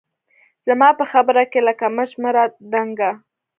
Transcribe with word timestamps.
زما 0.67 0.89
په 0.99 1.05
خبره 1.11 1.43
کښې 1.51 1.61
لکه 1.67 1.85
مچ 1.95 2.11
مه 2.21 2.29
رادانګه 2.35 3.11